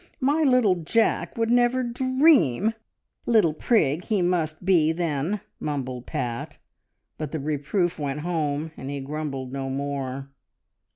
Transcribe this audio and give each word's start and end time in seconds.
My 0.19 0.41
little 0.41 0.73
Jack 0.81 1.37
would 1.37 1.51
never 1.51 1.83
dr 1.83 2.27
eam" 2.27 2.73
"Little 3.27 3.53
prig 3.53 4.05
he 4.05 4.23
must 4.23 4.65
be, 4.65 4.91
then," 4.91 5.41
mumbled 5.59 6.07
Pat; 6.07 6.57
but 7.19 7.31
the 7.31 7.39
reproof 7.39 7.99
went 7.99 8.21
home, 8.21 8.71
and 8.75 8.89
he 8.89 8.99
grumbled 8.99 9.53
no 9.53 9.69
more. 9.69 10.31